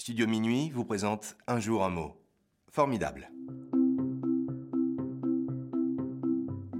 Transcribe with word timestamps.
Studio 0.00 0.28
Minuit 0.28 0.70
vous 0.70 0.84
présente 0.84 1.36
Un 1.48 1.58
jour 1.58 1.84
un 1.84 1.90
mot. 1.90 2.22
Formidable. 2.70 3.32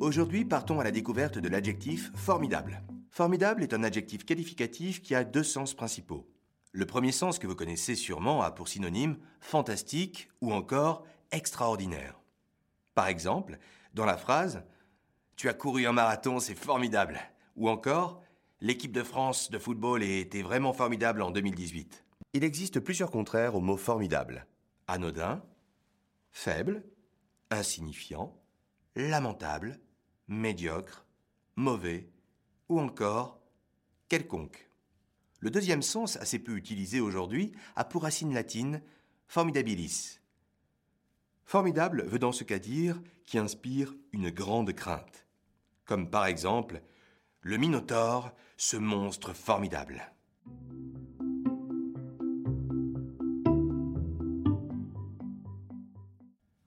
Aujourd'hui, 0.00 0.44
partons 0.44 0.80
à 0.80 0.84
la 0.84 0.90
découverte 0.90 1.38
de 1.38 1.48
l'adjectif 1.48 2.10
formidable. 2.16 2.82
Formidable 3.12 3.62
est 3.62 3.72
un 3.72 3.84
adjectif 3.84 4.24
qualificatif 4.24 5.00
qui 5.00 5.14
a 5.14 5.22
deux 5.22 5.44
sens 5.44 5.74
principaux. 5.74 6.28
Le 6.72 6.86
premier 6.86 7.12
sens 7.12 7.38
que 7.38 7.46
vous 7.46 7.54
connaissez 7.54 7.94
sûrement 7.94 8.42
a 8.42 8.50
pour 8.50 8.66
synonyme 8.66 9.16
fantastique 9.38 10.28
ou 10.40 10.52
encore 10.52 11.06
extraordinaire. 11.30 12.18
Par 12.96 13.06
exemple, 13.06 13.58
dans 13.94 14.06
la 14.06 14.16
phrase 14.16 14.64
Tu 15.36 15.48
as 15.48 15.54
couru 15.54 15.86
un 15.86 15.92
marathon, 15.92 16.40
c'est 16.40 16.56
formidable 16.56 17.20
ou 17.54 17.68
encore 17.68 18.24
L'équipe 18.60 18.92
de 18.92 19.02
France 19.02 19.50
de 19.50 19.58
football 19.58 20.02
était 20.02 20.42
vraiment 20.42 20.72
formidable 20.72 21.22
en 21.22 21.30
2018. 21.30 22.03
Il 22.34 22.42
existe 22.42 22.80
plusieurs 22.80 23.12
contraires 23.12 23.54
au 23.54 23.60
mot 23.60 23.76
formidable. 23.76 24.46
Anodin, 24.88 25.40
faible, 26.32 26.84
insignifiant, 27.50 28.36
lamentable, 28.96 29.78
médiocre, 30.26 31.06
mauvais 31.54 32.10
ou 32.68 32.80
encore 32.80 33.40
quelconque. 34.08 34.68
Le 35.38 35.50
deuxième 35.50 35.82
sens, 35.82 36.16
assez 36.16 36.40
peu 36.40 36.56
utilisé 36.56 37.00
aujourd'hui, 37.00 37.52
a 37.76 37.84
pour 37.84 38.02
racine 38.02 38.34
latine 38.34 38.82
formidabilis. 39.28 40.18
Formidable 41.44 42.02
veut 42.04 42.18
dans 42.18 42.32
ce 42.32 42.42
cas 42.42 42.58
dire 42.58 43.00
qui 43.24 43.38
inspire 43.38 43.94
une 44.12 44.30
grande 44.30 44.72
crainte, 44.72 45.24
comme 45.84 46.10
par 46.10 46.26
exemple 46.26 46.82
le 47.42 47.58
Minotaure, 47.58 48.32
ce 48.56 48.76
monstre 48.76 49.34
formidable. 49.34 50.10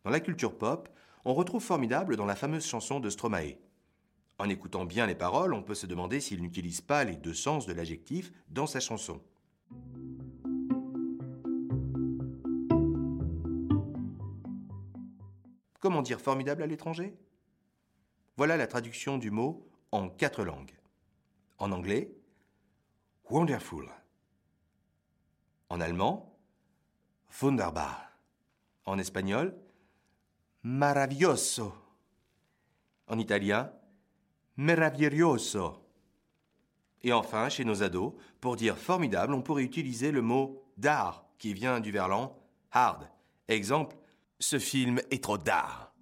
Dans 0.07 0.13
la 0.13 0.21
culture 0.21 0.57
pop, 0.57 0.87
on 1.25 1.33
retrouve 1.33 1.61
formidable 1.61 2.15
dans 2.15 2.25
la 2.25 2.37
fameuse 2.37 2.65
chanson 2.65 3.01
de 3.01 3.09
Stromae. 3.09 3.57
En 4.39 4.47
écoutant 4.47 4.85
bien 4.85 5.05
les 5.05 5.15
paroles, 5.15 5.53
on 5.53 5.61
peut 5.61 5.75
se 5.75 5.85
demander 5.85 6.21
s'il 6.21 6.41
n'utilise 6.41 6.79
pas 6.79 7.03
les 7.03 7.17
deux 7.17 7.33
sens 7.33 7.65
de 7.65 7.73
l'adjectif 7.73 8.31
dans 8.47 8.67
sa 8.67 8.79
chanson. 8.79 9.21
Comment 15.81 16.01
dire 16.01 16.21
formidable 16.21 16.63
à 16.63 16.67
l'étranger? 16.67 17.13
Voilà 18.37 18.55
la 18.55 18.67
traduction 18.67 19.17
du 19.17 19.29
mot 19.29 19.67
en 19.91 20.07
quatre 20.07 20.45
langues. 20.45 20.79
En 21.57 21.73
anglais, 21.73 22.15
wonderful. 23.29 23.89
En 25.67 25.81
allemand, 25.81 26.33
wunderbar. 27.41 28.17
En 28.85 28.99
espagnol, 28.99 29.53
maravilloso. 30.67 31.73
En 33.07 33.17
italien, 33.17 33.71
meraviglioso. 34.57 35.79
Et 37.03 37.13
enfin, 37.13 37.47
chez 37.47 37.63
nos 37.63 37.83
ados, 37.83 38.13
pour 38.41 38.57
dire 38.57 38.77
formidable, 38.77 39.33
on 39.33 39.41
pourrait 39.41 39.63
utiliser 39.63 40.11
le 40.11 40.21
mot 40.21 40.61
d'art, 40.77 41.25
qui 41.37 41.53
vient 41.53 41.79
du 41.79 41.91
verlan 41.91 42.35
hard. 42.71 43.07
Exemple, 43.47 43.95
ce 44.39 44.59
film 44.59 44.99
est 45.09 45.23
trop 45.23 45.37
d'art. 45.37 45.93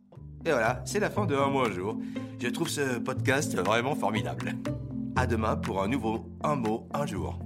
Et 0.45 0.52
voilà, 0.52 0.81
c'est 0.86 0.99
la 0.99 1.09
fin 1.09 1.25
de 1.25 1.36
Un 1.36 1.49
mois 1.49 1.67
un 1.67 1.71
jour. 1.71 1.97
Je 2.39 2.47
trouve 2.47 2.69
ce 2.69 2.97
podcast 2.97 3.55
vraiment 3.55 3.95
formidable. 3.95 4.53
À 5.16 5.27
demain 5.27 5.58
pour 5.58 5.81
un 5.81 5.88
nouveau 5.88 6.25
Un 6.43 6.55
mot 6.55 6.88
un 6.93 7.05
jour. 7.05 7.39